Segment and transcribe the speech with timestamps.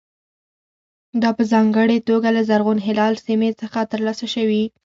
[1.21, 4.63] دا په ځانګړې توګه له زرغون هلال سیمې څخه ترلاسه شوي.